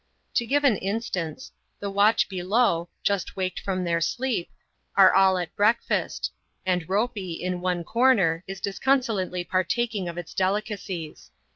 [0.33, 1.51] To give an instance.
[1.79, 4.49] The watch below, just waked from their sleep,
[4.95, 6.31] are all at breakfast;
[6.65, 11.29] and Ropey, in one comer, is disconsolately partaking of its delicacies.